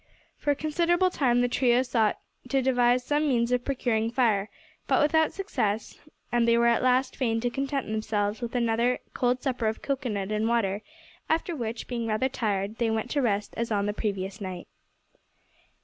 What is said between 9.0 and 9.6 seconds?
cold